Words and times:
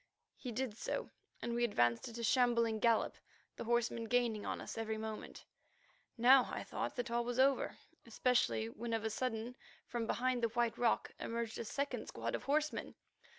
He 0.35 0.51
did 0.51 0.75
so, 0.75 1.11
and 1.43 1.53
we 1.53 1.63
advanced 1.63 2.07
at 2.07 2.17
a 2.17 2.23
shambling 2.23 2.79
gallop, 2.79 3.19
the 3.55 3.65
horsemen 3.65 4.05
gaining 4.05 4.47
on 4.47 4.59
us 4.59 4.75
every 4.75 4.97
moment. 4.97 5.45
Now 6.17 6.49
I 6.51 6.63
thought 6.63 6.95
that 6.95 7.11
all 7.11 7.23
was 7.23 7.37
over, 7.37 7.77
especially 8.07 8.67
when 8.67 8.93
of 8.93 9.03
a 9.05 9.11
sudden 9.11 9.55
from 9.85 10.07
behind 10.07 10.41
the 10.41 10.49
White 10.49 10.75
Rock 10.75 11.11
emerged 11.19 11.59
a 11.59 11.65
second 11.65 12.07
squad 12.07 12.33
of 12.33 12.45
horsemen. 12.45 12.95